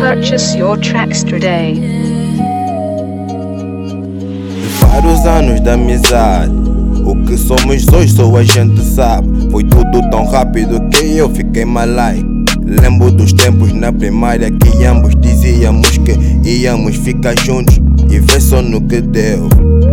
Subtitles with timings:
[0.00, 1.80] Purchase your tracks today.
[4.80, 6.52] Vários anos de amizade,
[7.04, 9.50] o que somos hoje só a gente sabe.
[9.50, 12.22] Foi tudo tão rápido que eu fiquei malai.
[12.64, 16.16] Lembro dos tempos na primária que ambos dizíamos que
[16.48, 19.48] íamos ficar juntos e ver só no que deu.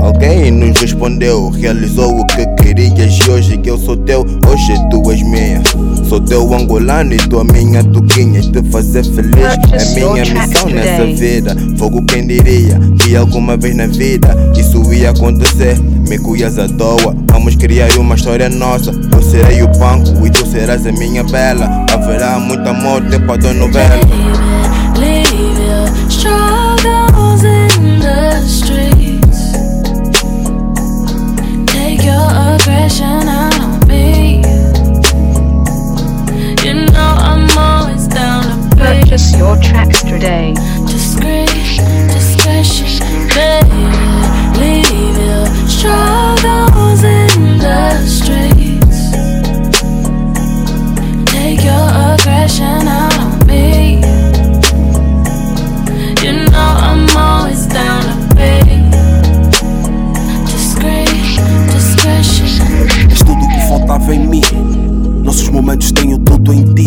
[0.00, 5.10] Alguém nos respondeu, realizou o que querias e hoje que eu sou teu, hoje tu
[5.10, 5.62] és minha.
[6.08, 8.40] Sou teu angolano e tu a minha tuquinha.
[8.40, 9.34] Te fazer feliz
[9.72, 11.56] é minha missão nessa vida.
[11.78, 15.78] Fogo quem diria que alguma vez na vida isso ia acontecer.
[16.08, 18.90] Me cuias à toa, vamos criar uma história nossa.
[18.90, 21.86] Eu serei o banco e tu serás a minha bela.
[21.92, 24.73] Haverá muito amor, tempo a tua novela.
[39.36, 40.54] Your tracks today.
[40.86, 41.48] Discreet,
[42.12, 43.84] discretion, baby.
[44.58, 49.10] Leave your struggles in the streets.
[51.30, 54.00] Take your aggression out on me.
[56.22, 58.62] You know I'm always down to pay.
[60.46, 61.40] Discreet,
[61.72, 63.10] discretion.
[63.10, 64.42] És tudo o que faltava em mim.
[65.22, 66.86] Nossos momentos tenho tudo em ti.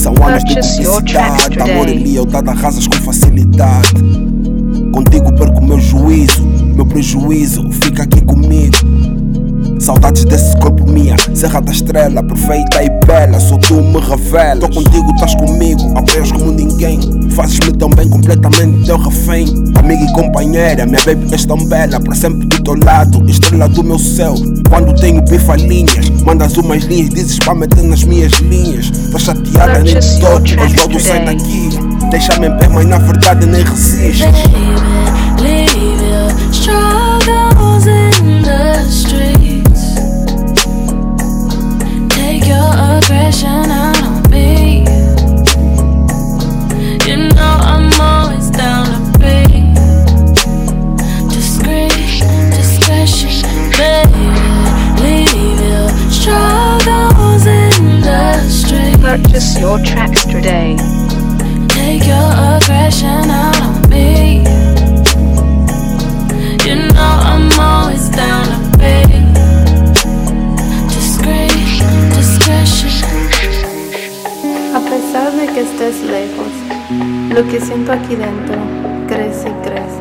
[0.00, 3.92] São anos de cumplicidade, amor e lealdade arrasas com facilidade.
[4.94, 6.42] Contigo perco meu juízo,
[6.74, 8.78] meu prejuízo fica aqui comigo.
[9.78, 14.60] Saudades desse corpo minha, Serra da Estrela, perfeita e bela, só tu me revelas.
[14.60, 16.98] Tô contigo, estás comigo, apoias como ninguém.
[17.32, 17.72] Fazes-me
[18.90, 19.46] teu refém.
[19.76, 23.84] Amiga e companheira, minha baby és tão bela, para sempre do teu lado, estrela do
[23.84, 24.34] meu céu.
[24.68, 28.90] Quando tenho bifalinhas, mandas umas linhas, dizes para meter nas minhas linhas.
[29.12, 31.70] Tô chateada, nem te your toco, mas logo sai daqui.
[32.10, 34.24] Deixa-me em pé, mas na verdade nem resistes.
[62.90, 64.42] Aggression out on me.
[66.66, 69.06] You know I'm always down to pay.
[70.88, 71.82] Discreet,
[72.16, 72.90] discretion.
[74.74, 76.52] A pesar de que estés lejos,
[77.34, 78.56] lo que siento aquí dentro
[79.06, 80.00] crece y crece.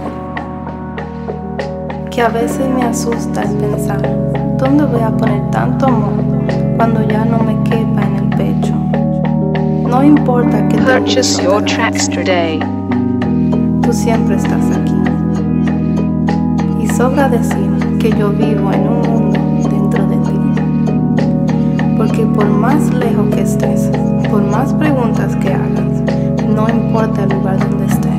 [2.10, 4.02] Que a veces me asusta el pensar,
[4.58, 6.24] ¿dónde voy a poner tanto amor
[6.76, 8.74] cuando ya no me quepa en el pecho?
[9.88, 12.60] No importa que Purchase your tracks today.
[13.90, 14.94] Tú siempre estás aquí.
[16.80, 21.96] Y sobra decir que yo vivo en un mundo dentro de ti.
[21.98, 23.90] Porque por más lejos que estés,
[24.30, 26.04] por más preguntas que hagas,
[26.48, 28.19] no importa el lugar donde estés,